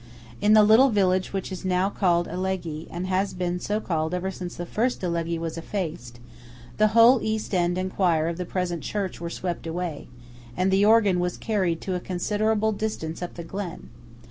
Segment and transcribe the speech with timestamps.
[0.41, 4.31] In the little village which is now called Alleghe, and has been so called ever
[4.31, 6.19] since the first Alleghe was effaced,
[6.77, 10.07] the whole East end and choir of the present church were swept away,
[10.57, 13.89] and the organ was carried to a considerable distance up the glen.